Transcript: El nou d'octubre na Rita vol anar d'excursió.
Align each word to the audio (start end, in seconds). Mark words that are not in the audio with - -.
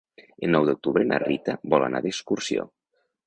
El 0.45 0.51
nou 0.53 0.63
d'octubre 0.69 1.05
na 1.09 1.19
Rita 1.23 1.55
vol 1.75 1.87
anar 1.89 2.01
d'excursió. 2.07 2.65